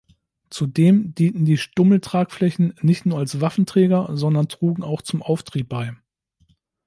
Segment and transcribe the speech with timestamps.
[0.49, 5.95] Zudem dienten die Stummel-Tragflächen nicht nur als Waffenträger, sondern trugen auch zum Auftrieb bei.